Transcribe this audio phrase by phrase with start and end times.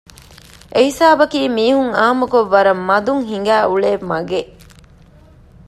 [0.75, 4.51] އެހިސާބަކީ މީހުން އާންމުކޮށް ވަރަށް މަދުން ހިނގައި އުޅޭ މަގެއް